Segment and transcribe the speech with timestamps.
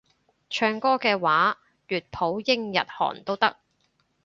[0.49, 3.55] 唱歌嘅話粵普英日韓都得